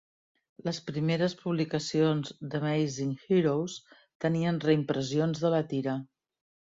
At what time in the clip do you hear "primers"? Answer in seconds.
0.85-1.35